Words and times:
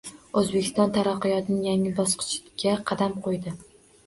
O‘zbekiston 0.39 0.93
taraqqiyotning 0.95 1.59
yangi 1.67 1.93
bosqichiga 2.01 2.75
qadam 2.89 3.15
qo‘ydi 3.29 3.57